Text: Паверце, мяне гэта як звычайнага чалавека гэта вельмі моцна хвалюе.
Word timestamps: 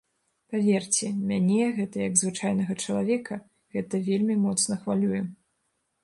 Паверце, 0.53 1.07
мяне 1.31 1.65
гэта 1.79 1.95
як 2.07 2.13
звычайнага 2.21 2.77
чалавека 2.85 3.37
гэта 3.77 3.95
вельмі 4.07 4.37
моцна 4.47 4.79
хвалюе. 4.81 5.21